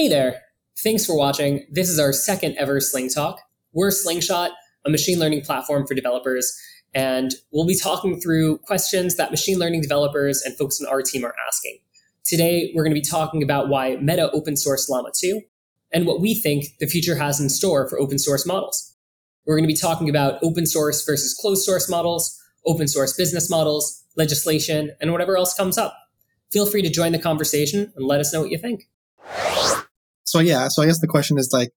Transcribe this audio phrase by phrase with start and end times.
[0.00, 0.40] Hey there.
[0.82, 1.66] Thanks for watching.
[1.70, 3.38] This is our second ever Sling Talk.
[3.74, 4.52] We're Slingshot,
[4.86, 6.58] a machine learning platform for developers,
[6.94, 11.22] and we'll be talking through questions that machine learning developers and folks in our team
[11.22, 11.80] are asking.
[12.24, 15.42] Today, we're going to be talking about why Meta open sourced Llama 2
[15.92, 18.96] and what we think the future has in store for open source models.
[19.44, 23.50] We're going to be talking about open source versus closed source models, open source business
[23.50, 25.94] models, legislation, and whatever else comes up.
[26.50, 28.88] Feel free to join the conversation and let us know what you think.
[30.30, 31.70] So yeah, so I guess the question is like,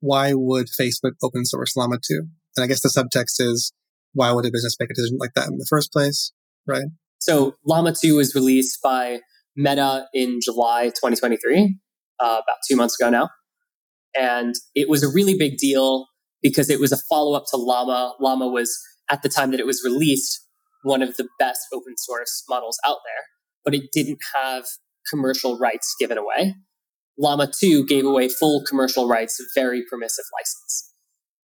[0.00, 2.22] why would Facebook open source Llama 2?
[2.56, 3.70] And I guess the subtext is,
[4.14, 6.32] why would a business make a decision like that in the first place?
[6.66, 6.86] Right.
[7.18, 9.18] So Llama 2 was released by
[9.56, 11.78] Meta in July 2023,
[12.18, 13.28] uh, about two months ago now.
[14.18, 16.06] And it was a really big deal
[16.40, 18.14] because it was a follow up to Llama.
[18.20, 18.74] Llama was,
[19.10, 20.46] at the time that it was released,
[20.82, 23.24] one of the best open source models out there,
[23.66, 24.64] but it didn't have
[25.10, 26.54] commercial rights given away.
[27.18, 30.92] Llama 2 gave away full commercial rights, very permissive license.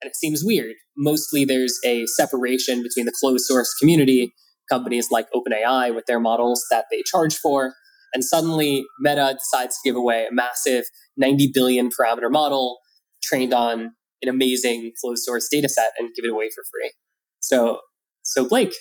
[0.02, 0.76] And it seems weird.
[0.98, 4.34] Mostly there's a separation between the closed source community,
[4.70, 7.74] companies like OpenAI with their models that they charge for,
[8.14, 10.86] and suddenly Meta decides to give away a massive
[11.18, 12.80] 90 billion parameter model
[13.24, 16.92] trained on an amazing closed source data set and give it away for free.
[17.40, 17.80] So,
[18.24, 18.74] so Blake,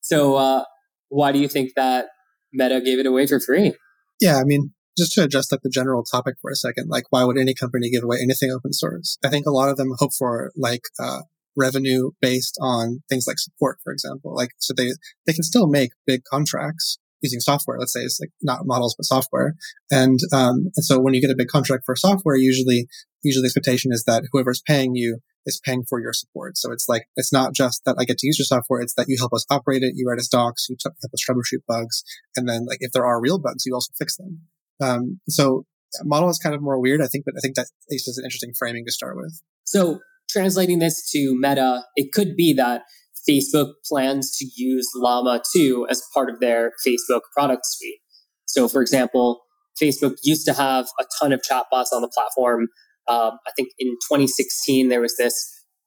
[0.00, 0.64] so uh,
[1.08, 2.06] why do you think that
[2.52, 3.74] Meta gave it away for free?
[4.20, 7.24] Yeah, I mean, just to address like the general topic for a second, like why
[7.24, 9.18] would any company give away anything open source?
[9.24, 11.22] I think a lot of them hope for like uh,
[11.56, 14.34] revenue based on things like support, for example.
[14.34, 14.90] Like so they
[15.26, 17.78] they can still make big contracts using software.
[17.78, 19.54] Let's say it's like not models but software,
[19.90, 22.86] and um, and so when you get a big contract for software, usually
[23.22, 26.56] usually the expectation is that whoever's paying you is paying for your support.
[26.56, 28.80] So it's like, it's not just that I get to use your software.
[28.80, 29.94] It's that you help us operate it.
[29.96, 32.04] You write us docs, you help us troubleshoot bugs.
[32.36, 34.42] And then like if there are real bugs, you also fix them.
[34.80, 35.64] Um, so
[36.04, 38.18] model is kind of more weird, I think, but I think that at least is
[38.18, 39.40] an interesting framing to start with.
[39.64, 42.82] So translating this to Meta, it could be that
[43.28, 48.00] Facebook plans to use Llama 2 as part of their Facebook product suite.
[48.46, 49.42] So, for example,
[49.80, 52.68] Facebook used to have a ton of chatbots on the platform.
[53.06, 55.34] Um, I think in 2016, there was this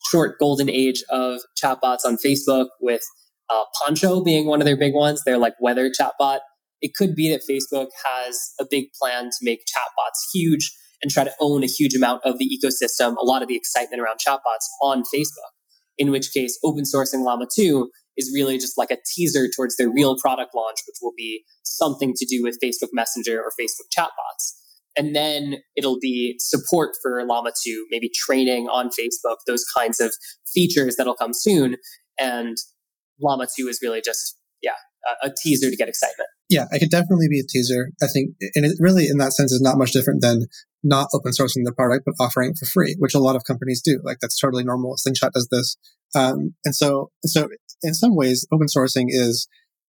[0.10, 3.02] short golden age of chatbots on Facebook with
[3.50, 5.22] uh, Poncho being one of their big ones.
[5.26, 6.40] They're like weather chatbot
[6.82, 10.72] it could be that Facebook has a big plan to make chatbots huge
[11.02, 14.02] and try to own a huge amount of the ecosystem, a lot of the excitement
[14.02, 15.52] around chatbots on Facebook.
[15.98, 19.90] In which case, open sourcing Llama 2 is really just like a teaser towards their
[19.90, 24.54] real product launch, which will be something to do with Facebook Messenger or Facebook chatbots.
[24.98, 30.14] And then it'll be support for Llama 2, maybe training on Facebook, those kinds of
[30.54, 31.78] features that'll come soon.
[32.20, 32.58] And
[33.22, 34.72] Llama 2 is really just, yeah,
[35.24, 37.92] a, a teaser to get excitement yeah, it could definitely be a teaser.
[38.04, 40.48] I think, and it really, in that sense, is not much different than
[40.84, 43.82] not open sourcing the product, but offering it for free, which a lot of companies
[43.82, 44.02] do.
[44.04, 44.98] Like that's totally normal.
[44.98, 45.78] Slingshot does this.
[46.14, 47.48] Um, and so, so
[47.84, 49.48] in some ways, open sourcing is,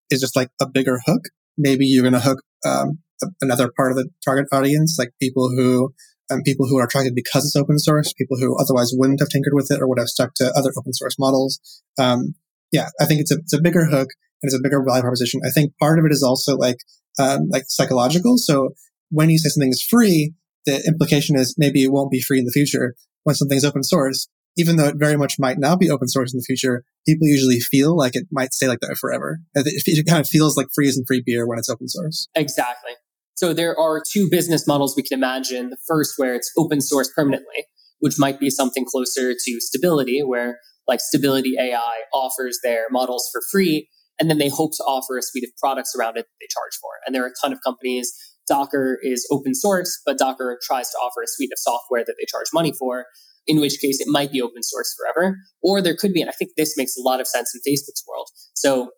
[0.09, 1.23] is just like a bigger hook.
[1.57, 2.99] Maybe you're going to hook, um,
[3.41, 5.93] another part of the target audience, like people who,
[6.31, 9.53] um, people who are attracted because it's open source, people who otherwise wouldn't have tinkered
[9.53, 11.59] with it or would have stuck to other open source models.
[11.99, 12.35] Um,
[12.71, 14.07] yeah, I think it's a, it's a bigger hook
[14.43, 15.41] and it's a bigger value proposition.
[15.45, 16.77] I think part of it is also like
[17.17, 18.37] um, like psychological.
[18.37, 18.69] So
[19.09, 20.33] when you say something is free,
[20.65, 22.95] the implication is maybe it won't be free in the future.
[23.23, 24.27] When something is open source,
[24.57, 27.59] even though it very much might not be open source in the future, people usually
[27.59, 29.39] feel like it might stay like that forever.
[29.55, 32.27] It kind of feels like free isn't free beer when it's open source.
[32.35, 32.91] Exactly.
[33.35, 35.69] So there are two business models we can imagine.
[35.69, 37.65] The first, where it's open source permanently,
[37.99, 43.41] which might be something closer to stability, where like Stability AI offers their models for
[43.51, 43.87] free
[44.19, 46.77] and then they hope to offer a suite of products around it that they charge
[46.81, 46.89] for.
[47.05, 48.13] And there are a ton of companies.
[48.47, 52.25] Docker is open source, but Docker tries to offer a suite of software that they
[52.27, 53.05] charge money for,
[53.47, 55.37] in which case it might be open source forever.
[55.61, 58.03] Or there could be, and I think this makes a lot of sense in Facebook's
[58.07, 58.27] world.
[58.53, 58.91] So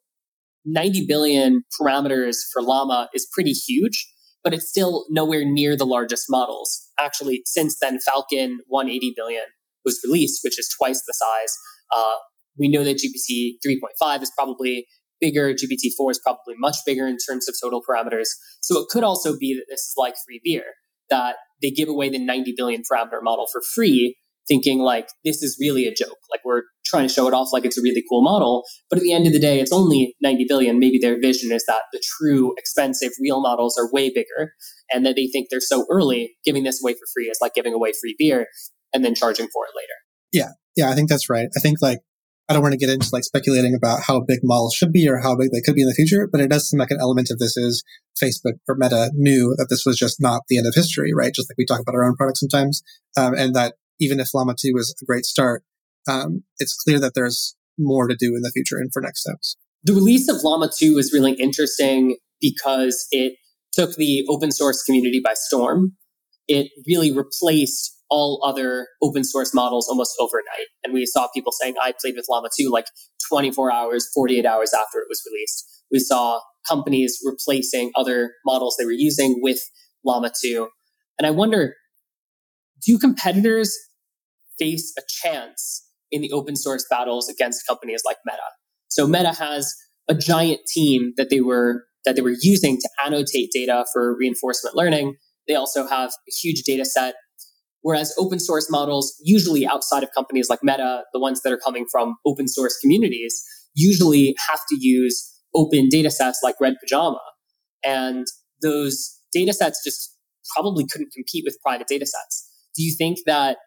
[0.65, 4.07] 90 billion parameters for Llama is pretty huge,
[4.43, 6.89] but it's still nowhere near the largest models.
[6.99, 9.43] Actually, since then, Falcon 180 billion
[9.83, 11.55] was released, which is twice the size.
[11.95, 12.15] Uh,
[12.57, 14.87] we know that GPT 3.5 is probably
[15.25, 15.53] bigger.
[15.53, 18.27] GPT-4 is probably much bigger in terms of total parameters.
[18.61, 20.63] So it could also be that this is like free beer,
[21.09, 24.15] that they give away the 90 billion parameter model for free,
[24.47, 26.19] thinking like this is really a joke.
[26.29, 28.63] Like we're trying to show it off like it's a really cool model.
[28.89, 30.79] But at the end of the day, it's only 90 billion.
[30.79, 34.51] Maybe their vision is that the true expensive real models are way bigger
[34.93, 37.73] and that they think they're so early, giving this away for free is like giving
[37.73, 38.47] away free beer
[38.93, 39.93] and then charging for it later.
[40.31, 40.51] Yeah.
[40.75, 40.91] Yeah.
[40.91, 41.47] I think that's right.
[41.57, 42.01] I think like
[42.47, 45.17] I don't want to get into like speculating about how big models should be or
[45.17, 47.29] how big they could be in the future, but it does seem like an element
[47.31, 47.83] of this is
[48.21, 51.33] Facebook or Meta knew that this was just not the end of history, right?
[51.33, 52.83] Just like we talk about our own products sometimes.
[53.17, 55.63] Um, and that even if Llama 2 was a great start,
[56.07, 59.57] um, it's clear that there's more to do in the future and for next steps.
[59.83, 63.37] The release of Llama 2 is really interesting because it
[63.73, 65.93] took the open source community by storm.
[66.47, 70.67] It really replaced all other open source models almost overnight.
[70.85, 72.85] And we saw people saying, I played with Llama 2 like
[73.29, 75.65] 24 hours, 48 hours after it was released.
[75.91, 79.59] We saw companies replacing other models they were using with
[80.05, 80.69] Llama 2.
[81.19, 81.75] And I wonder
[82.85, 83.75] do competitors
[84.59, 88.43] face a chance in the open source battles against companies like Meta?
[88.87, 89.73] So Meta has
[90.07, 94.75] a giant team that they were that they were using to annotate data for reinforcement
[94.75, 95.15] learning.
[95.47, 97.15] They also have a huge data set
[97.85, 101.85] Whereas open source models, usually outside of companies like Meta, the ones that are coming
[101.91, 103.43] from open source communities,
[103.75, 107.21] usually have to use open data sets like Red Pajama.
[107.83, 108.25] And
[108.63, 110.17] those data sets just
[110.55, 112.49] probably couldn't compete with private data sets.
[112.75, 113.57] Do you think that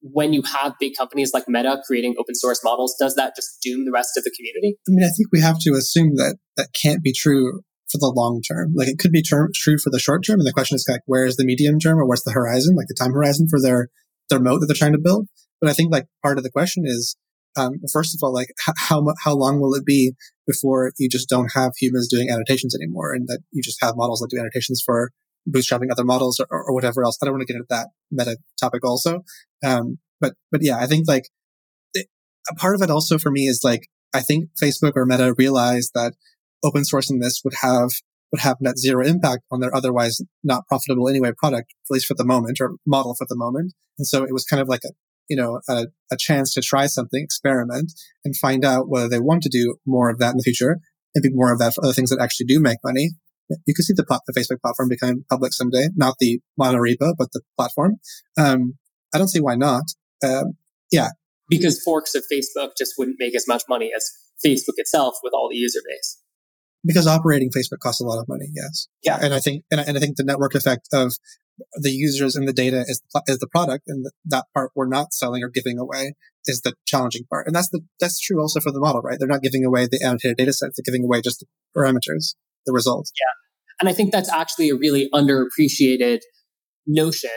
[0.00, 3.84] when you have big companies like Meta creating open source models, does that just doom
[3.84, 4.78] the rest of the community?
[4.88, 8.12] I mean, I think we have to assume that that can't be true for the
[8.14, 8.72] long term.
[8.74, 10.40] Like it could be term, true for the short term.
[10.40, 12.86] And the question is like, where is the medium term or what's the horizon, like
[12.88, 13.88] the time horizon for their,
[14.28, 15.28] their moat that they're trying to build?
[15.60, 17.16] But I think like part of the question is,
[17.56, 18.48] um, first of all, like
[18.78, 20.12] how, how long will it be
[20.46, 24.20] before you just don't have humans doing annotations anymore and that you just have models
[24.20, 25.10] that do annotations for
[25.48, 27.18] bootstrapping other models or, or whatever else.
[27.20, 29.22] I don't want to get into that meta topic also.
[29.64, 31.24] Um, but, but yeah, I think like
[31.94, 32.06] it,
[32.50, 35.92] a part of it also for me is like, I think Facebook or Meta realized
[35.94, 36.14] that
[36.62, 37.90] open sourcing this would have
[38.32, 42.14] would have net zero impact on their otherwise not profitable anyway product, at least for
[42.14, 43.72] the moment, or model for the moment.
[43.98, 44.90] And so it was kind of like a
[45.28, 47.92] you know a, a chance to try something, experiment,
[48.24, 50.78] and find out whether they want to do more of that in the future
[51.14, 53.10] and be more of that for other things that actually do make money.
[53.66, 57.40] You could see the, the Facebook platform becoming public someday, not the monorepo, but the
[57.58, 57.96] platform.
[58.38, 58.74] Um,
[59.12, 59.82] I don't see why not.
[60.24, 60.52] Um,
[60.92, 61.08] yeah,
[61.48, 64.08] because forks of Facebook just wouldn't make as much money as
[64.44, 66.18] Facebook itself with all the user base
[66.84, 68.46] because operating Facebook costs a lot of money.
[68.54, 68.88] Yes.
[69.02, 69.18] Yeah.
[69.20, 71.14] And I think, and I, and I think the network effect of
[71.74, 75.12] the users and the data is, is the product and the, that part we're not
[75.12, 76.14] selling or giving away
[76.46, 77.46] is the challenging part.
[77.46, 79.18] And that's the, that's true also for the model, right?
[79.18, 80.76] They're not giving away the annotated data sets.
[80.76, 81.46] They're giving away just the
[81.76, 82.34] parameters,
[82.64, 83.12] the results.
[83.20, 83.34] Yeah.
[83.80, 86.20] And I think that's actually a really underappreciated
[86.86, 87.30] notion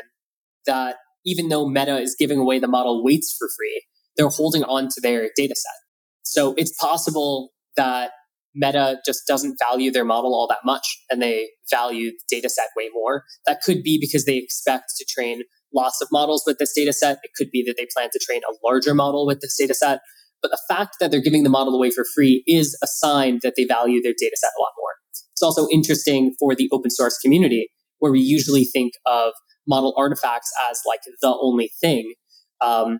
[0.66, 3.86] that even though Meta is giving away the model weights for free,
[4.18, 5.80] they're holding on to their data set.
[6.24, 8.12] So it's possible that
[8.56, 12.68] Meta just doesn't value their model all that much and they value the data set
[12.78, 13.24] way more.
[13.46, 15.42] That could be because they expect to train
[15.74, 17.18] lots of models with this data set.
[17.24, 20.02] It could be that they plan to train a larger model with this data set.
[20.42, 23.54] But the fact that they're giving the model away for free is a sign that
[23.58, 24.92] they value their data set a lot more.
[25.32, 29.34] It's also interesting for the open source community, where we usually think of
[29.68, 32.14] model artifacts as like the only thing.
[32.62, 33.00] Um,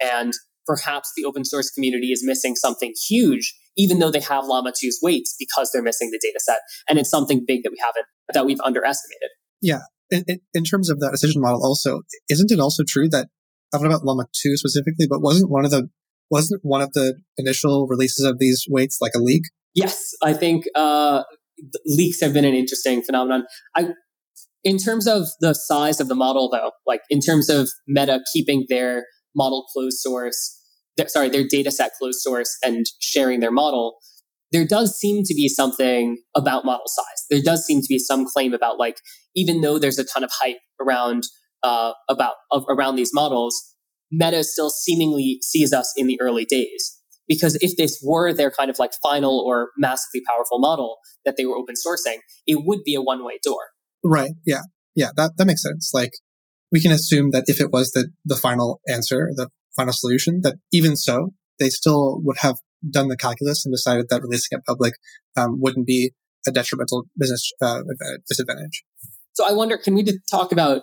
[0.00, 0.32] and
[0.66, 5.00] perhaps the open source community is missing something huge even though they have Llama 2's
[5.02, 6.60] weights because they're missing the data set.
[6.88, 9.30] And it's something big that we haven't, that we've underestimated.
[9.60, 9.80] Yeah.
[10.10, 13.28] In, in, terms of that decision model also, isn't it also true that,
[13.72, 15.88] I don't know about Llama 2 specifically, but wasn't one of the,
[16.30, 19.42] wasn't one of the initial releases of these weights like a leak?
[19.74, 20.10] Yes.
[20.22, 21.24] I think, uh,
[21.86, 23.44] leaks have been an interesting phenomenon.
[23.74, 23.88] I,
[24.62, 28.66] in terms of the size of the model though, like in terms of Meta keeping
[28.68, 29.04] their
[29.36, 30.60] model closed source,
[31.06, 33.96] sorry, their data set closed source and sharing their model,
[34.52, 37.24] there does seem to be something about model size.
[37.30, 38.98] There does seem to be some claim about like,
[39.34, 41.24] even though there's a ton of hype around
[41.62, 43.56] uh, about uh, around these models,
[44.12, 47.00] Meta still seemingly sees us in the early days.
[47.26, 51.46] Because if this were their kind of like final or massively powerful model that they
[51.46, 53.70] were open sourcing, it would be a one way door.
[54.04, 54.32] Right.
[54.44, 54.60] Yeah.
[54.94, 55.08] Yeah.
[55.16, 55.90] That, that makes sense.
[55.94, 56.12] Like
[56.70, 60.56] we can assume that if it was the, the final answer, the final solution, that
[60.72, 62.56] even so, they still would have
[62.90, 64.94] done the calculus and decided that releasing it public
[65.36, 66.12] um, wouldn't be
[66.46, 67.80] a detrimental business uh,
[68.28, 68.84] disadvantage.
[69.32, 70.82] So I wonder, can we talk about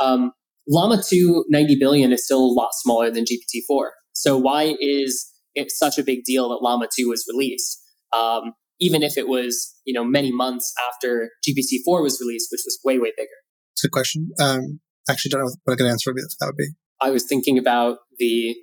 [0.00, 0.32] um,
[0.68, 3.90] Llama 2 90 billion is still a lot smaller than GPT-4.
[4.12, 7.82] So why is it such a big deal that Llama 2 was released?
[8.12, 12.78] Um, even if it was, you know, many months after GPT-4 was released, which was
[12.84, 13.28] way, way bigger.
[13.74, 14.30] It's a good question.
[14.40, 16.68] Um, actually don't know what a good answer would be, that would be.
[17.00, 18.56] I was thinking about the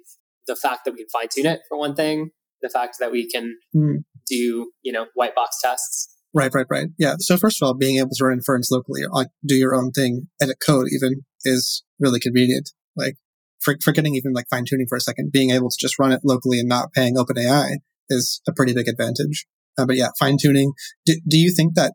[0.47, 3.29] the fact that we can fine tune it for one thing, the fact that we
[3.29, 4.03] can mm.
[4.27, 6.09] do you know white box tests.
[6.35, 6.87] Right, right, right.
[6.97, 7.15] Yeah.
[7.19, 10.29] So first of all, being able to run inference locally, like do your own thing,
[10.41, 12.71] edit code even, is really convenient.
[12.95, 13.17] Like
[13.61, 16.21] for, forgetting even like fine tuning for a second, being able to just run it
[16.23, 17.77] locally and not paying OpenAI
[18.09, 19.45] is a pretty big advantage.
[19.77, 20.73] Uh, but yeah, fine tuning.
[21.05, 21.93] Do, do you think that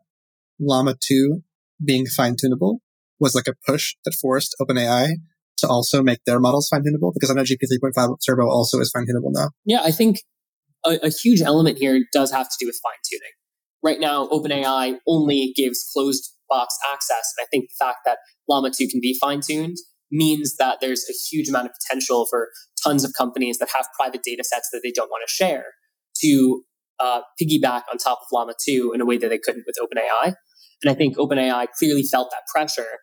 [0.59, 1.41] Llama 2
[1.85, 2.81] being fine tunable
[3.19, 5.15] was like a push that forced OpenAI
[5.59, 7.11] to also make their models fine tunable?
[7.13, 9.49] Because I know GPT 3.5 Turbo also is fine tunable now.
[9.65, 10.21] Yeah, I think
[10.85, 13.31] a, a huge element here does have to do with fine tuning.
[13.81, 17.33] Right now, OpenAI only gives closed box access.
[17.37, 18.17] And I think the fact that
[18.49, 19.77] Llama 2 can be fine tuned
[20.11, 22.49] means that there's a huge amount of potential for
[22.83, 25.65] tons of companies that have private data sets that they don't want to share
[26.21, 26.63] to
[26.99, 30.33] uh, piggyback on top of Llama 2 in a way that they couldn't with OpenAI.
[30.81, 32.99] And I think OpenAI clearly felt that pressure,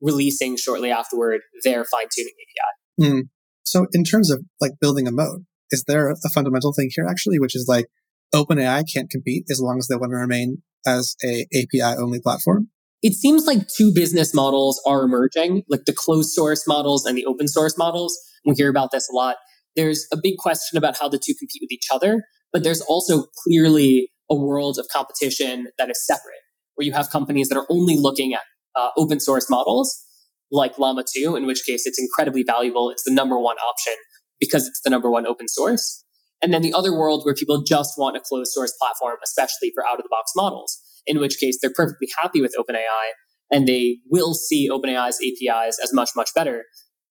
[0.00, 3.10] releasing shortly afterward their fine tuning API.
[3.10, 3.22] Mm.
[3.64, 7.38] So, in terms of like building a moat, is there a fundamental thing here actually,
[7.38, 7.86] which is like
[8.34, 12.68] OpenAI can't compete as long as they want to remain as a API only platform?
[13.02, 17.24] It seems like two business models are emerging, like the closed source models and the
[17.24, 18.18] open source models.
[18.44, 19.36] We hear about this a lot.
[19.74, 23.24] There's a big question about how the two compete with each other, but there's also
[23.44, 26.42] clearly a world of competition that is separate,
[26.74, 28.42] where you have companies that are only looking at
[28.76, 30.04] uh, open source models
[30.50, 32.90] like Llama 2, in which case it's incredibly valuable.
[32.90, 33.94] It's the number one option
[34.40, 36.04] because it's the number one open source.
[36.42, 39.86] And then the other world where people just want a closed source platform, especially for
[39.86, 43.10] out of the box models, in which case they're perfectly happy with OpenAI
[43.50, 46.64] and they will see OpenAI's APIs as much, much better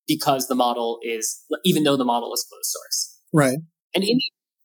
[0.08, 3.18] because the model is, even though the model is closed source.
[3.32, 3.60] Right.
[3.94, 4.20] And in,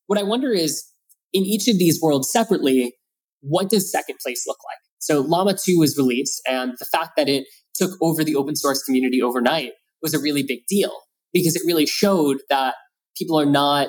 [0.06, 0.84] what I wonder is
[1.32, 2.94] in each of these worlds separately,
[3.40, 4.78] what does second place look like?
[5.04, 8.82] So Llama 2 was released, and the fact that it took over the open source
[8.82, 10.92] community overnight was a really big deal
[11.32, 12.74] because it really showed that
[13.18, 13.88] people are not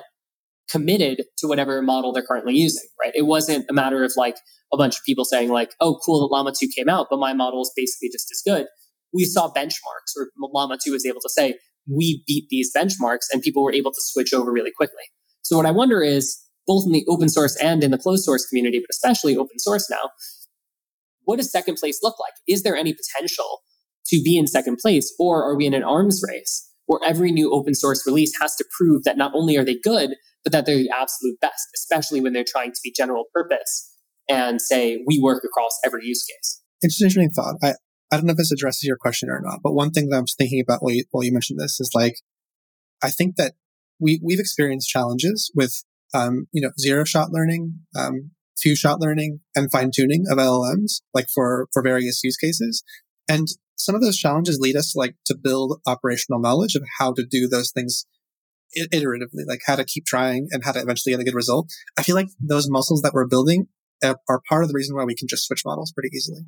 [0.70, 3.14] committed to whatever model they're currently using, right?
[3.16, 4.36] It wasn't a matter of like
[4.74, 7.34] a bunch of people saying like, oh, cool, that Llama 2 came out, but my
[7.34, 8.68] model is basically just as good.
[9.14, 11.56] We saw benchmarks where Llama 2 was able to say,
[11.88, 15.04] we beat these benchmarks and people were able to switch over really quickly.
[15.44, 18.44] So what I wonder is, both in the open source and in the closed source
[18.48, 20.10] community, but especially open source now,
[21.26, 22.34] what does second place look like?
[22.48, 23.62] Is there any potential
[24.08, 27.52] to be in second place, or are we in an arms race where every new
[27.52, 30.12] open source release has to prove that not only are they good,
[30.44, 33.92] but that they're the absolute best, especially when they're trying to be general purpose
[34.30, 36.62] and say we work across every use case.
[36.82, 37.56] It's an interesting thought.
[37.64, 37.74] I,
[38.12, 40.26] I don't know if this addresses your question or not, but one thing that I'm
[40.26, 42.18] thinking about while you, while you mentioned this is like,
[43.04, 43.54] I think that
[44.00, 49.42] we, we've experienced challenges with, um, you know, zero shot learning, um, few shot learning
[49.56, 52.84] and fine tuning of LLMs, like for, for various use cases.
[53.28, 57.26] And some of those challenges lead us like to build operational knowledge of how to
[57.26, 58.06] do those things
[58.78, 61.72] iteratively, like how to keep trying and how to eventually get a good result.
[61.98, 63.68] I feel like those muscles that we're building
[64.04, 66.42] are part of the reason why we can just switch models pretty easily.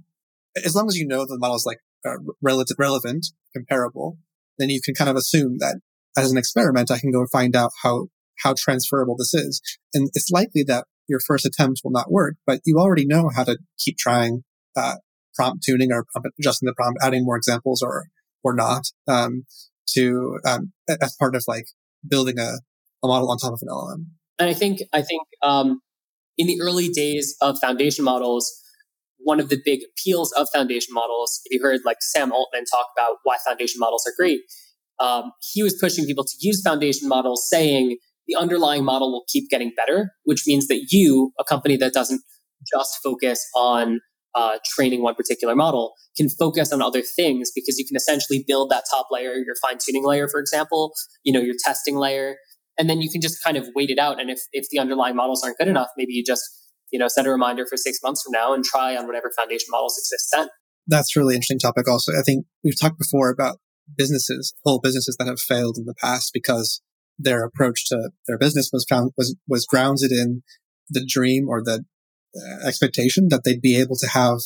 [0.63, 4.17] As long as you know the model is like uh, relative, relevant, comparable,
[4.57, 5.79] then you can kind of assume that
[6.17, 8.07] as an experiment, I can go and find out how,
[8.43, 9.61] how transferable this is.
[9.93, 13.43] And it's likely that your first attempt will not work, but you already know how
[13.43, 14.43] to keep trying,
[14.75, 14.95] uh,
[15.35, 16.05] prompt tuning or
[16.39, 18.07] adjusting the prompt, adding more examples or,
[18.43, 19.45] or not, um,
[19.89, 21.65] to, um, as part of like
[22.07, 22.59] building a,
[23.03, 24.05] a model on top of an LLM.
[24.39, 25.81] And I think, I think, um,
[26.37, 28.63] in the early days of foundation models,
[29.17, 32.87] one of the big appeals of foundation models, if you heard like Sam Altman talk
[32.95, 34.41] about why foundation models are great,
[34.99, 37.97] um, he was pushing people to use foundation models, saying
[38.27, 42.21] the underlying model will keep getting better, which means that you, a company that doesn't
[42.71, 43.99] just focus on
[44.35, 48.69] uh, training one particular model, can focus on other things because you can essentially build
[48.69, 50.93] that top layer, your fine tuning layer, for example,
[51.23, 52.35] you know, your testing layer,
[52.77, 54.19] and then you can just kind of wait it out.
[54.19, 56.43] And if if the underlying models aren't good enough, maybe you just
[56.91, 59.67] you know set a reminder for six months from now and try on whatever foundation
[59.69, 60.49] models exist then.
[60.87, 61.87] That's really interesting topic.
[61.87, 63.57] Also, I think we've talked before about
[63.95, 66.81] businesses, whole businesses that have failed in the past because
[67.17, 70.43] their approach to their business was found was was grounded in
[70.89, 71.85] the dream or the
[72.35, 74.37] uh, expectation that they'd be able to have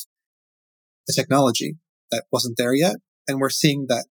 [1.06, 1.76] the technology
[2.10, 2.96] that wasn't there yet.
[3.28, 4.06] And we're seeing that.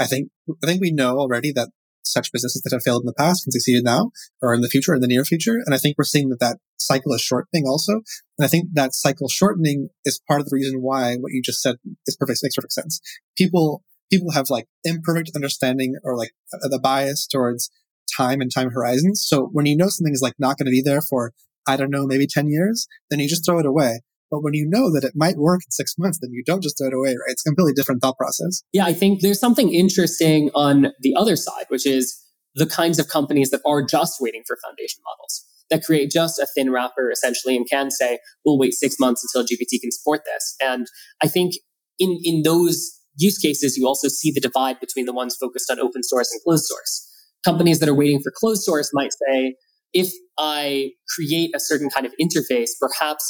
[0.00, 0.30] I think
[0.62, 1.70] I think we know already that
[2.08, 4.94] such businesses that have failed in the past can succeed now or in the future,
[4.94, 5.58] in the near future.
[5.64, 7.94] And I think we're seeing that that cycle is shortening also.
[8.38, 11.60] And I think that cycle shortening is part of the reason why what you just
[11.60, 11.76] said
[12.06, 13.00] is perfect, makes perfect sense.
[13.36, 17.70] People, people have like imperfect understanding or like the bias towards
[18.16, 19.24] time and time horizons.
[19.26, 21.32] So when you know something is like not going to be there for,
[21.66, 24.00] I don't know, maybe 10 years, then you just throw it away.
[24.30, 26.76] But when you know that it might work in six months, then you don't just
[26.78, 27.28] throw it away, right?
[27.28, 28.62] It's a completely different thought process.
[28.72, 32.22] Yeah, I think there's something interesting on the other side, which is
[32.54, 36.46] the kinds of companies that are just waiting for foundation models that create just a
[36.54, 40.54] thin wrapper essentially and can say, we'll wait six months until GPT can support this.
[40.60, 40.86] And
[41.22, 41.54] I think
[41.98, 45.78] in, in those use cases, you also see the divide between the ones focused on
[45.78, 47.04] open source and closed source.
[47.44, 49.54] Companies that are waiting for closed source might say,
[49.92, 53.24] if I create a certain kind of interface, perhaps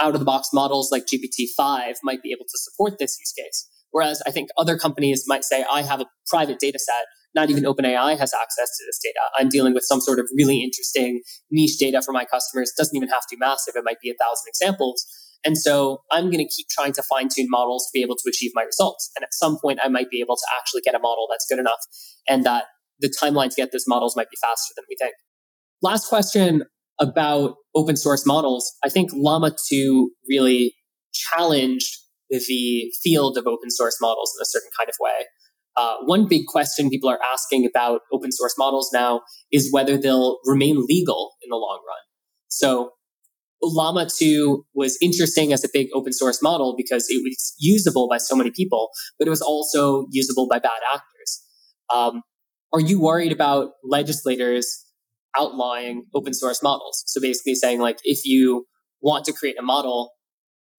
[0.00, 3.68] out of the box models like GPT-5 might be able to support this use case.
[3.90, 7.04] Whereas I think other companies might say, I have a private data set.
[7.34, 9.20] Not even OpenAI has access to this data.
[9.36, 12.70] I'm dealing with some sort of really interesting niche data for my customers.
[12.70, 13.74] It doesn't even have to be massive.
[13.76, 15.04] It might be a thousand examples.
[15.44, 18.28] And so I'm going to keep trying to fine tune models to be able to
[18.28, 19.10] achieve my results.
[19.14, 21.58] And at some point, I might be able to actually get a model that's good
[21.58, 21.80] enough
[22.28, 22.64] and that
[23.00, 25.14] the timeline to get those models might be faster than we think.
[25.82, 26.64] Last question
[27.00, 28.72] about open source models.
[28.84, 30.74] I think Llama 2 really
[31.12, 31.96] challenged
[32.30, 35.26] the field of open source models in a certain kind of way.
[35.76, 40.38] Uh, one big question people are asking about open source models now is whether they'll
[40.44, 41.98] remain legal in the long run.
[42.48, 42.92] So
[43.62, 48.18] Llama 2 was interesting as a big open source model because it was usable by
[48.18, 51.42] so many people, but it was also usable by bad actors.
[51.92, 52.22] Um,
[52.74, 54.84] are you worried about legislators
[55.36, 57.04] outlawing open source models?
[57.06, 58.66] So basically saying like, if you
[59.00, 60.10] want to create a model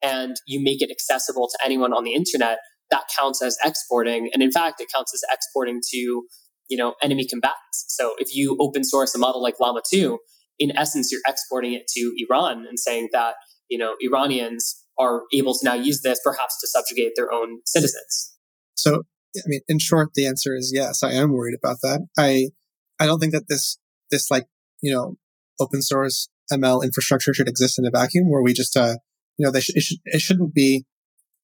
[0.04, 2.60] and you make it accessible to anyone on the internet,
[2.92, 4.30] that counts as exporting.
[4.34, 7.86] And in fact, it counts as exporting to, you know, enemy combatants.
[7.88, 10.20] So if you open source a model like Llama 2,
[10.60, 13.36] in essence, you're exporting it to Iran and saying that,
[13.70, 18.34] you know, Iranians are able to now use this perhaps to subjugate their own citizens.
[18.75, 19.04] So,
[19.38, 22.08] I mean, in short, the answer is yes, I am worried about that.
[22.18, 22.50] I,
[23.00, 23.77] I don't think that this,
[24.12, 24.46] this like,
[24.82, 25.15] you know,
[25.60, 28.96] open source ML infrastructure should exist in a vacuum where we just, uh,
[29.38, 30.86] you know, they sh- it, should, it shouldn't be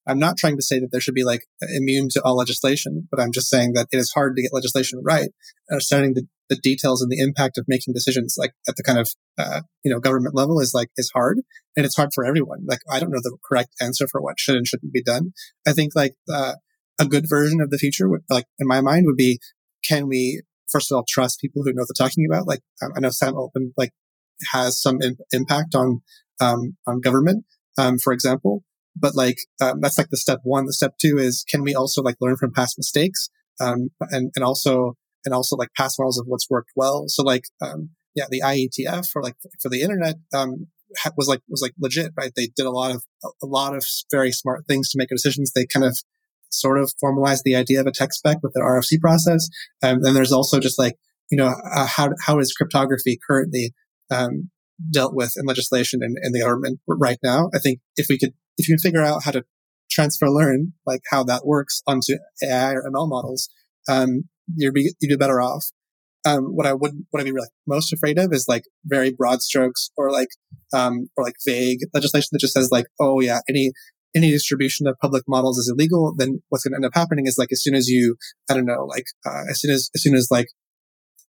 [0.06, 3.20] I'm not trying to say that there should be like immune to all legislation, but
[3.20, 5.30] I'm just saying that it is hard to get legislation right.
[5.70, 9.08] Understanding the, the details and the impact of making decisions like at the kind of,
[9.38, 11.40] uh, you know, government level is like, is hard
[11.76, 12.64] and it's hard for everyone.
[12.66, 15.32] Like, I don't know the correct answer for what should and shouldn't be done.
[15.66, 16.54] I think like, uh,
[17.00, 19.40] a good version of the future would like, in my mind would be,
[19.86, 22.46] can we, first of all, trust people who know what they're talking about?
[22.46, 23.92] Like, I know Sam open like,
[24.52, 26.02] has some in, impact on,
[26.40, 27.44] um, on government,
[27.78, 28.64] um, for example.
[28.96, 30.66] But like um, that's like the step one.
[30.66, 33.30] The step two is can we also like learn from past mistakes
[33.60, 37.04] um, and and also and also like past models of what's worked well?
[37.08, 40.66] So like um, yeah the ietf for like for the internet um,
[41.16, 42.32] was like was like legit right?
[42.36, 43.02] They did a lot of
[43.42, 45.52] a lot of very smart things to make decisions.
[45.52, 45.98] They kind of
[46.52, 49.48] sort of formalized the idea of a tech spec with the rfc process
[49.82, 50.94] um, and then there's also just like
[51.30, 53.72] you know uh, how how is cryptography currently
[54.10, 54.50] um,
[54.90, 58.32] dealt with in legislation and in the government right now i think if we could
[58.58, 59.44] if you can figure out how to
[59.92, 63.48] transfer learn, like how that works onto AI or ML models,
[63.88, 65.66] um, you're be, you'd be better off.
[66.24, 69.42] Um, what I would, what I'd be like most afraid of is like very broad
[69.42, 70.28] strokes or like,
[70.72, 73.72] um, or like vague legislation that just says like, oh yeah, any,
[74.14, 76.14] any distribution of public models is illegal.
[76.16, 78.16] Then what's going to end up happening is like, as soon as you,
[78.50, 80.48] I don't know, like, uh, as soon as, as soon as like,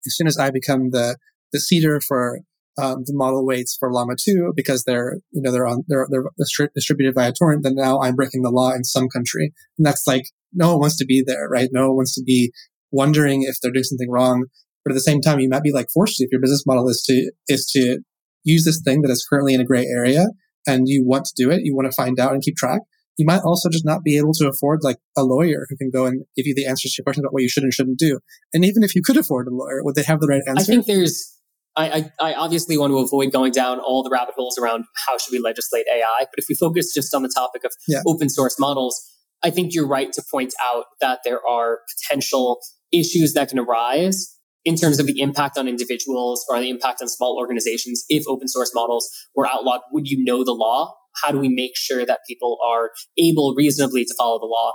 [0.05, 1.17] as soon as I become the,
[1.51, 2.41] the seeder for
[2.77, 6.69] um, the model weights for Llama 2 because they're, you know, they're on, they're, they're
[6.75, 9.53] distributed via torrent, then now I'm breaking the law in some country.
[9.77, 11.69] And that's like, no one wants to be there, right?
[11.71, 12.51] No one wants to be
[12.91, 14.45] wondering if they're doing something wrong.
[14.85, 16.87] But at the same time, you might be like forced to, if your business model
[16.87, 17.99] is to, is to
[18.43, 20.27] use this thing that is currently in a gray area
[20.67, 22.81] and you want to do it, you want to find out and keep track.
[23.17, 26.05] You might also just not be able to afford like a lawyer who can go
[26.05, 28.19] and give you the answers to your questions about what you should and shouldn't do.
[28.53, 30.61] And even if you could afford a lawyer, would they have the right answer?
[30.61, 31.33] I think there's
[31.75, 35.31] I, I, obviously want to avoid going down all the rabbit holes around how should
[35.31, 36.21] we legislate AI.
[36.21, 38.01] But if we focus just on the topic of yeah.
[38.07, 38.99] open source models,
[39.43, 42.59] I think you're right to point out that there are potential
[42.91, 44.36] issues that can arise
[44.67, 48.49] in terms of the impact on individuals or the impact on small organizations if open
[48.49, 49.79] source models were outlawed.
[49.93, 50.93] Would you know the law?
[51.23, 54.73] How do we make sure that people are able reasonably to follow the law?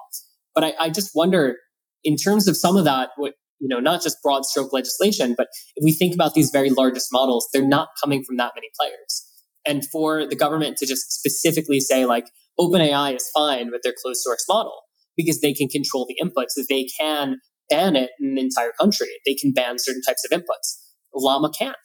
[0.54, 1.58] But I, I just wonder,
[2.04, 5.48] in terms of some of that, what you know, not just broad stroke legislation, but
[5.76, 9.28] if we think about these very largest models, they're not coming from that many players.
[9.66, 12.24] And for the government to just specifically say like
[12.58, 14.80] OpenAI is fine with their closed source model
[15.18, 17.36] because they can control the inputs, that they can
[17.68, 19.08] ban it in an entire country.
[19.26, 20.78] They can ban certain types of inputs.
[21.14, 21.76] Llama can't.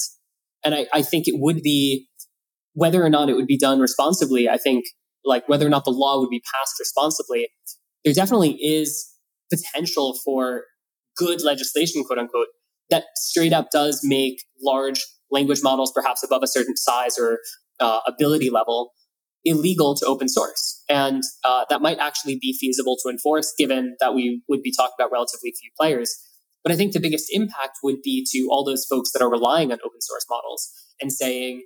[0.63, 2.07] And I, I think it would be
[2.73, 4.85] whether or not it would be done responsibly, I think
[5.25, 7.47] like whether or not the law would be passed responsibly,
[8.05, 9.13] there definitely is
[9.51, 10.63] potential for
[11.17, 12.47] good legislation, quote unquote,
[12.89, 17.39] that straight up does make large language models, perhaps above a certain size or
[17.79, 18.91] uh, ability level,
[19.47, 20.83] illegal to open source.
[20.89, 24.93] And uh, that might actually be feasible to enforce, given that we would be talking
[24.99, 26.15] about relatively few players.
[26.63, 29.71] But I think the biggest impact would be to all those folks that are relying
[29.71, 30.69] on open source models
[31.01, 31.63] and saying,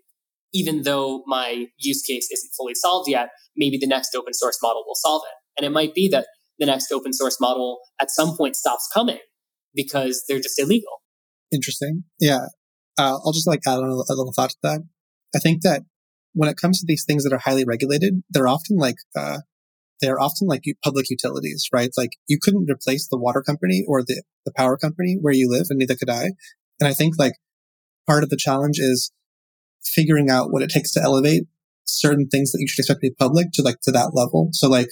[0.53, 4.83] even though my use case isn't fully solved yet, maybe the next open source model
[4.85, 5.35] will solve it.
[5.57, 6.27] And it might be that
[6.59, 9.19] the next open source model at some point stops coming
[9.73, 11.01] because they're just illegal.
[11.51, 12.03] Interesting.
[12.19, 12.45] Yeah.
[12.97, 14.81] Uh, I'll just like add a, a little thought to that.
[15.35, 15.83] I think that
[16.33, 19.39] when it comes to these things that are highly regulated, they're often like, uh,
[20.01, 21.91] they're often like public utilities, right?
[21.97, 25.67] Like you couldn't replace the water company or the, the power company where you live
[25.69, 26.31] and neither could I.
[26.79, 27.33] And I think like
[28.07, 29.11] part of the challenge is
[29.83, 31.43] figuring out what it takes to elevate
[31.85, 34.49] certain things that you should expect to be public to like to that level.
[34.53, 34.89] So like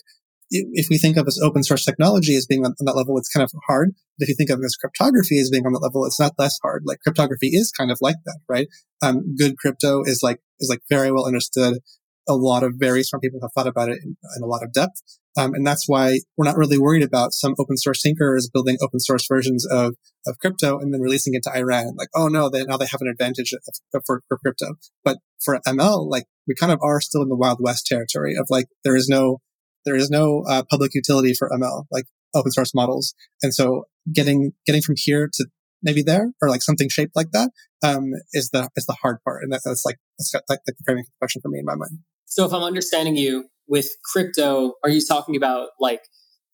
[0.49, 3.43] if we think of as open source technology as being on, that level, it's kind
[3.43, 3.91] of hard.
[4.17, 6.57] But if you think of as cryptography as being on that level, it's not less
[6.61, 6.83] hard.
[6.85, 8.67] Like cryptography is kind of like that, right?
[9.01, 11.79] Um, good crypto is like, is like very well understood.
[12.27, 14.73] A lot of very smart people have thought about it in, in a lot of
[14.73, 15.01] depth.
[15.37, 18.99] Um, and that's why we're not really worried about some open source thinkers building open
[18.99, 19.95] source versions of,
[20.27, 21.95] of crypto and then releasing it to Iran.
[21.97, 23.61] Like, oh no, they, now they have an advantage of,
[23.93, 24.75] of, for, for crypto.
[25.03, 28.47] But for ML, like we kind of are still in the Wild West territory of
[28.49, 29.39] like, there is no
[29.85, 33.13] there is no uh, public utility for ML, like open source models.
[33.41, 35.45] And so getting, getting from here to
[35.81, 37.51] maybe there or like something shaped like that,
[37.83, 39.43] um, is the, is the hard part.
[39.43, 41.99] And that, that's like, that's like the framing question for me in my mind.
[42.25, 46.01] So if I'm understanding you with crypto, are you talking about like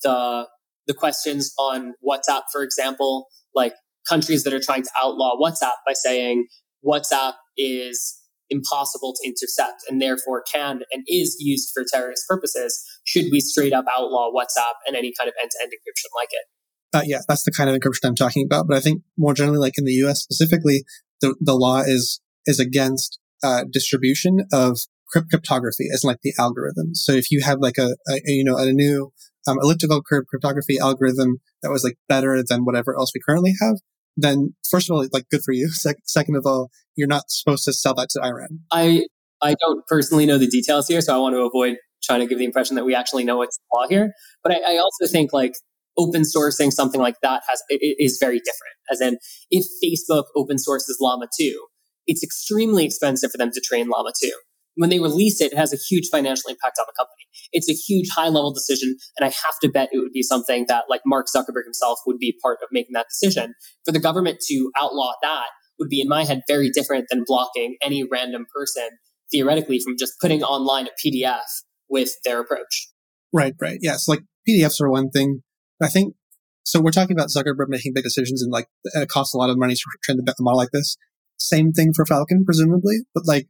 [0.04, 0.48] the,
[0.88, 3.74] the questions on WhatsApp, for example, like
[4.08, 6.48] countries that are trying to outlaw WhatsApp by saying
[6.86, 13.26] WhatsApp is impossible to intercept and therefore can and is used for terrorist purposes should
[13.32, 16.46] we straight up outlaw whatsapp and any kind of end-to-end encryption like it.
[16.94, 19.58] Uh, yeah that's the kind of encryption i'm talking about but i think more generally
[19.58, 20.86] like in the us specifically
[21.22, 26.96] the, the law is is against uh, distribution of cryptography as like the algorithm.
[26.96, 29.12] So if you have like a, a you know a new
[29.48, 33.78] um, elliptical curve cryptography algorithm that was like better than whatever else we currently have
[34.18, 35.70] then first of all, like good for you.
[36.06, 38.60] second of all, you're not supposed to sell that to Iran.
[38.72, 39.06] I
[39.42, 42.38] I don't personally know the details here, so I want to avoid trying to give
[42.38, 44.14] the impression that we actually know what's law here.
[44.44, 45.54] But I, I also think like
[45.98, 48.76] open sourcing something like that has is very different.
[48.92, 49.18] As in,
[49.50, 51.66] if Facebook open sources Llama 2,
[52.08, 54.32] it's extremely expensive for them to train Llama 2
[54.76, 57.26] when they release it, it has a huge financial impact on the company.
[57.52, 58.96] It's a huge high level decision.
[59.18, 62.18] And I have to bet it would be something that like Mark Zuckerberg himself would
[62.18, 63.54] be part of making that decision.
[63.86, 65.48] For the government to outlaw that
[65.80, 68.90] would be in my head very different than blocking any random person
[69.32, 71.42] theoretically from just putting online a PDF
[71.90, 72.90] with their approach.
[73.34, 73.80] Right, right.
[73.82, 73.96] Yeah.
[73.98, 75.42] So like PDFs are one thing.
[75.82, 76.16] I think
[76.64, 79.58] so we're talking about Zuckerberg making big decisions and like it costs a lot of
[79.58, 80.98] money to train the model like this.
[81.38, 83.48] Same thing for Falcon, presumably, but like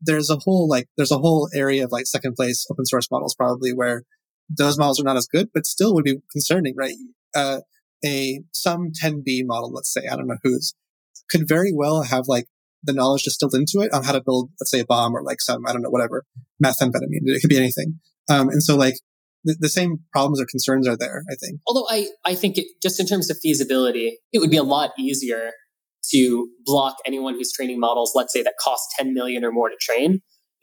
[0.00, 3.34] there's a whole like there's a whole area of like second place open source models
[3.34, 4.04] probably where
[4.48, 6.94] those models are not as good, but still would be concerning, right?
[7.34, 7.60] Uh,
[8.04, 10.74] a some 10b model, let's say, I don't know whose,
[11.28, 12.46] could very well have like
[12.82, 15.40] the knowledge distilled into it on how to build, let's say, a bomb or like
[15.40, 16.24] some I don't know whatever
[16.64, 17.22] methamphetamine.
[17.24, 18.00] It could be anything.
[18.30, 18.94] Um, and so like
[19.44, 21.22] the, the, same problems or concerns are there.
[21.30, 21.60] I think.
[21.66, 24.90] Although I I think it, just in terms of feasibility, it would be a lot
[24.98, 25.50] easier
[26.12, 29.76] to block anyone who's training models, let's say that cost 10 million or more to
[29.80, 30.20] train,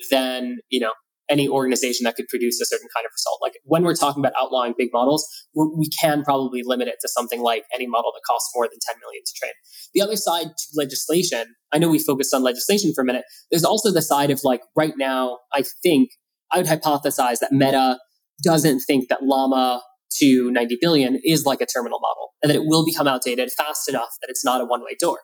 [0.10, 0.92] then, you know,
[1.30, 3.40] any organization that could produce a certain kind of result.
[3.42, 7.42] Like when we're talking about outlawing big models, we can probably limit it to something
[7.42, 9.54] like any model that costs more than 10 million to train.
[9.94, 13.24] The other side to legislation, I know we focused on legislation for a minute.
[13.50, 16.10] There's also the side of like right now, I think
[16.52, 17.98] I would hypothesize that Meta
[18.44, 19.82] doesn't think that Llama
[20.20, 23.90] 2 90 billion is like a terminal model and that it will become outdated fast
[23.90, 25.20] enough that it's not a one way door.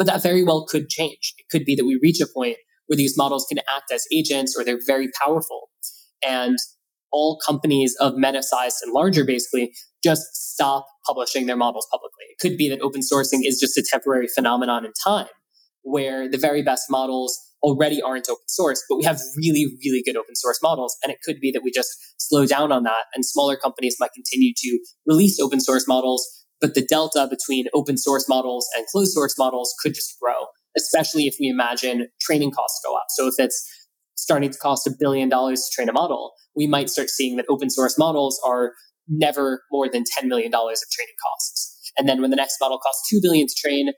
[0.00, 1.34] But that very well could change.
[1.36, 4.56] It could be that we reach a point where these models can act as agents
[4.56, 5.68] or they're very powerful.
[6.26, 6.56] And
[7.12, 12.24] all companies of meta size and larger basically just stop publishing their models publicly.
[12.30, 15.28] It could be that open sourcing is just a temporary phenomenon in time
[15.82, 20.16] where the very best models already aren't open source, but we have really, really good
[20.16, 20.96] open source models.
[21.04, 24.14] And it could be that we just slow down on that and smaller companies might
[24.14, 26.26] continue to release open source models
[26.60, 30.46] but the delta between open source models and closed source models could just grow,
[30.76, 33.06] especially if we imagine training costs go up.
[33.10, 33.68] So if it's
[34.16, 37.46] starting to cost a billion dollars to train a model, we might start seeing that
[37.48, 38.72] open source models are
[39.08, 41.92] never more than $10 million of training costs.
[41.98, 43.92] And then when the next model costs 2 billion to train,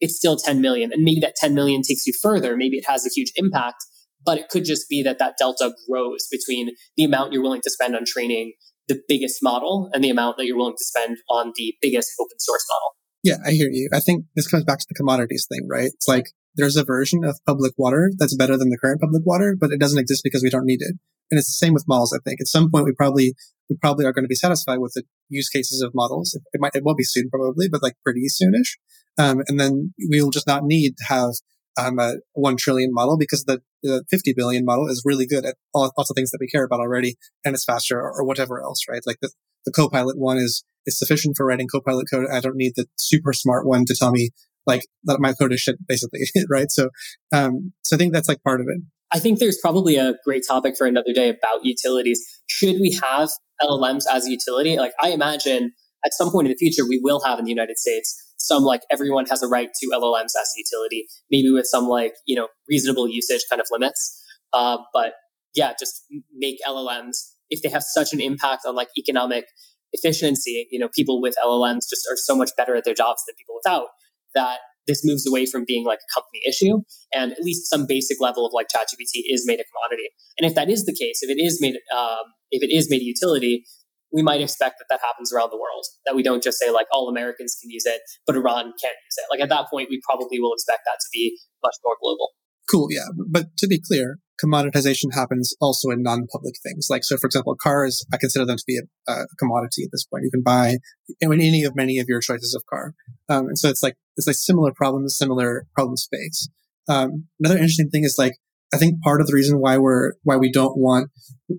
[0.00, 0.92] it's still 10 million.
[0.92, 2.56] And maybe that 10 million takes you further.
[2.56, 3.84] Maybe it has a huge impact,
[4.24, 7.70] but it could just be that that delta grows between the amount you're willing to
[7.70, 8.54] spend on training
[8.88, 12.38] the biggest model and the amount that you're willing to spend on the biggest open
[12.38, 12.96] source model.
[13.22, 13.88] Yeah, I hear you.
[13.92, 15.90] I think this comes back to the commodities thing, right?
[15.92, 19.56] It's like there's a version of public water that's better than the current public water,
[19.58, 20.94] but it doesn't exist because we don't need it.
[21.30, 22.40] And it's the same with models, I think.
[22.40, 23.34] At some point we probably
[23.68, 26.38] we probably are going to be satisfied with the use cases of models.
[26.52, 28.76] It might it will be soon probably, but like pretty soonish.
[29.18, 31.30] Um, and then we will just not need to have
[31.78, 35.56] um, a one trillion model because the, the 50 billion model is really good at
[35.74, 38.62] all, lots of things that we care about already and it's faster or, or whatever
[38.62, 39.02] else, right?
[39.06, 39.30] Like the,
[39.64, 42.26] the Copilot one is is sufficient for writing Copilot code.
[42.32, 44.30] I don't need the super smart one to tell me
[44.66, 46.70] like that my code is shit, basically, right?
[46.70, 46.90] So,
[47.32, 48.82] um, so I think that's like part of it.
[49.12, 52.20] I think there's probably a great topic for another day about utilities.
[52.48, 53.30] Should we have
[53.62, 54.76] LLMs as a utility?
[54.78, 55.72] Like, I imagine
[56.04, 58.82] at some point in the future, we will have in the United States some like
[58.90, 62.48] everyone has a right to LLMs as a utility, maybe with some like, you know,
[62.68, 64.22] reasonable usage kind of limits.
[64.52, 65.14] Uh, but
[65.54, 67.16] yeah, just make LLMs
[67.50, 69.46] if they have such an impact on like economic
[69.92, 73.34] efficiency, you know, people with LLMs just are so much better at their jobs than
[73.36, 73.88] people without
[74.34, 78.20] that this moves away from being like a company issue and at least some basic
[78.20, 80.10] level of like ChatGPT is made a commodity.
[80.38, 83.00] And if that is the case, if it is made, um, if it is made
[83.00, 83.64] a utility,
[84.12, 85.84] we might expect that that happens around the world.
[86.06, 89.16] That we don't just say like all Americans can use it, but Iran can't use
[89.18, 89.26] it.
[89.30, 92.30] Like at that point, we probably will expect that to be much more global.
[92.70, 93.06] Cool, yeah.
[93.28, 96.88] But to be clear, commoditization happens also in non-public things.
[96.90, 100.04] Like, so for example, cars, I consider them to be a, a commodity at this
[100.04, 100.24] point.
[100.24, 100.78] You can buy
[101.20, 102.94] in any of many of your choices of car.
[103.28, 106.48] Um, and so it's like, it's like similar problems, similar problem space.
[106.88, 108.34] Um, another interesting thing is like,
[108.74, 111.10] I think part of the reason why we're, why we don't want,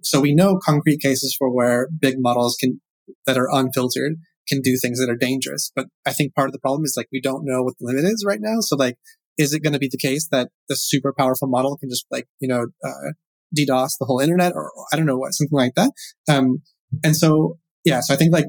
[0.04, 2.82] so we know concrete cases for where big models can,
[3.26, 4.16] that are unfiltered
[4.48, 5.72] can do things that are dangerous.
[5.76, 8.06] But I think part of the problem is like, we don't know what the limit
[8.06, 8.60] is right now.
[8.60, 8.96] So like,
[9.38, 12.28] is it going to be the case that the super powerful model can just like,
[12.40, 13.12] you know, uh,
[13.58, 15.92] DDoS the whole internet or I don't know what, something like that.
[16.30, 16.62] Um,
[17.04, 18.48] and so, yeah, so I think like,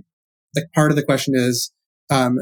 [0.56, 1.72] like part of the question is,
[2.10, 2.38] um,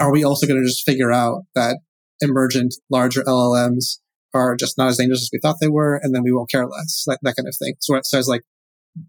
[0.00, 1.78] are we also going to just figure out that
[2.20, 3.98] emergent larger LLMs
[4.34, 6.66] are just not as dangerous as we thought they were, and then we won't care
[6.66, 7.74] less, like that kind of thing.
[7.80, 8.42] So, so as like,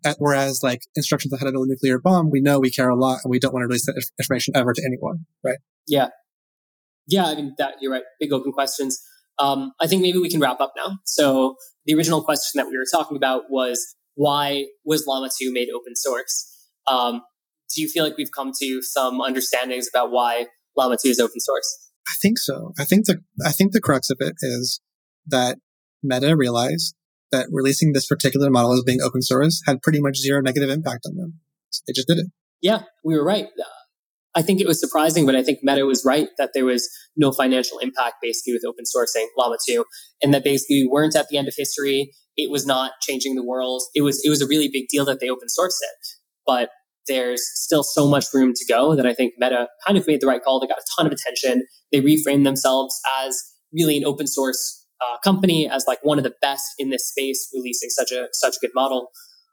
[0.06, 3.20] at, whereas like instructions ahead of a nuclear bomb, we know we care a lot
[3.24, 5.58] and we don't want to release that information ever to anyone, right?
[5.88, 6.10] Yeah,
[7.08, 8.04] yeah, I mean that you're right.
[8.20, 9.02] Big open questions.
[9.40, 11.00] Um, I think maybe we can wrap up now.
[11.06, 11.56] So
[11.86, 15.96] the original question that we were talking about was why was Llama 2 made open
[15.96, 16.50] source?
[16.88, 17.22] Um,
[17.74, 20.46] do you feel like we've come to some understandings about why
[20.78, 21.90] Llama 2 is open source?
[22.08, 22.74] I think so.
[22.78, 24.82] I think the I think the crux of it is
[25.28, 25.58] that
[26.02, 26.96] Meta realized
[27.32, 31.06] that releasing this particular model as being open source had pretty much zero negative impact
[31.08, 31.40] on them.
[31.70, 32.28] So they just did it.
[32.62, 33.48] Yeah, we were right.
[34.36, 37.32] I think it was surprising, but I think Meta was right that there was no
[37.32, 39.84] financial impact basically with open sourcing Llama 2
[40.22, 42.12] and that basically we weren't at the end of history.
[42.36, 43.84] It was not changing the world.
[43.94, 46.08] It was, it was a really big deal that they open sourced it,
[46.48, 46.70] but
[47.08, 50.28] there's still so much room to go that I think Meta kind of made the
[50.28, 50.60] right call.
[50.60, 51.64] They got a ton of attention.
[51.92, 53.40] They reframed themselves as
[53.72, 57.50] really an open source uh, company, as like one of the best in this space,
[57.54, 59.10] releasing such a such a good model.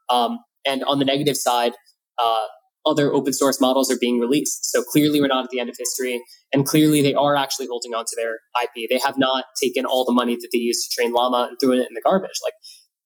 [0.09, 1.73] Um, and on the negative side,
[2.17, 2.45] uh,
[2.85, 4.65] other open source models are being released.
[4.65, 6.21] So clearly we're not at the end of history.
[6.53, 8.89] And clearly they are actually holding on to their IP.
[8.89, 11.73] They have not taken all the money that they used to train Llama and threw
[11.73, 12.39] it in the garbage.
[12.43, 12.53] Like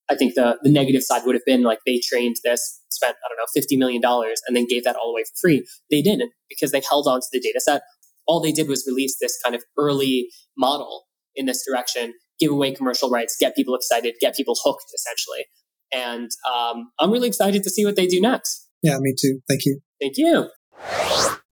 [0.09, 3.27] I think the, the negative side would have been like they trained this, spent, I
[3.27, 4.01] don't know, $50 million
[4.47, 5.67] and then gave that all away for free.
[5.89, 7.81] They didn't because they held on to the data set.
[8.27, 11.05] All they did was release this kind of early model
[11.35, 15.45] in this direction, give away commercial rights, get people excited, get people hooked essentially.
[15.93, 18.67] And um, I'm really excited to see what they do next.
[18.81, 19.41] Yeah, me too.
[19.47, 19.81] Thank you.
[19.99, 20.49] Thank you.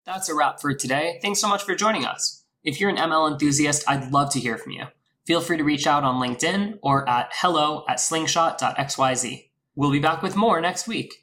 [0.06, 1.18] That's a wrap for today.
[1.22, 2.44] Thanks so much for joining us.
[2.64, 4.84] If you're an ML enthusiast, I'd love to hear from you.
[5.26, 9.48] Feel free to reach out on LinkedIn or at hello at slingshot.xyz.
[9.76, 11.14] We'll be back with more next week.